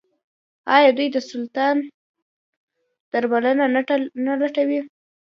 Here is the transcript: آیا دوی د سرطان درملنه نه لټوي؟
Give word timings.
آیا 0.75 0.89
دوی 0.97 1.07
د 1.11 1.17
سرطان 1.29 1.77
درملنه 3.11 3.65
نه 4.27 4.33
لټوي؟ 4.41 4.79